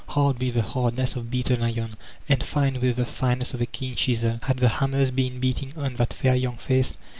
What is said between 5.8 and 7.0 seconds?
that fair young face?